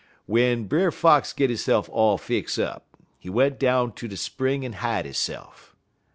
"W'en 0.25 0.63
Brer 0.63 0.89
Fox 0.89 1.31
git 1.31 1.51
hisse'f 1.51 1.87
all 1.89 2.17
fix 2.17 2.57
up, 2.57 2.87
he 3.19 3.29
went 3.29 3.59
down 3.59 3.93
ter 3.93 4.07
de 4.07 4.17
spring 4.17 4.65
en 4.65 4.73
hide 4.73 5.05
hisse'f. 5.05 5.75